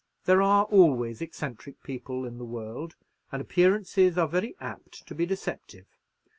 There 0.25 0.41
are 0.41 0.65
always 0.65 1.21
eccentric 1.21 1.83
people 1.83 2.25
in 2.25 2.39
the 2.39 2.43
world, 2.43 2.95
and 3.31 3.39
appearances 3.39 4.17
are 4.17 4.27
very 4.27 4.55
apt 4.59 5.05
to 5.05 5.13
be 5.13 5.27
deceptive. 5.27 5.85